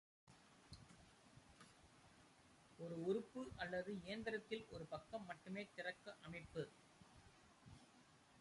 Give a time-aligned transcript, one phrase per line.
[2.79, 6.63] ஓர் உறுப்பு அல்லது எந்திரத்தில் ஒரு பக்கம் மட்டுமே திறக்கும் அமைப்பு.